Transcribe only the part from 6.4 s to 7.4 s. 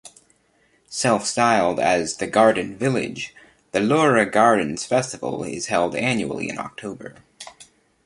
in October.